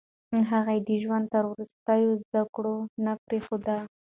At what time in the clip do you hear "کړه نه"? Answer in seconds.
2.55-3.13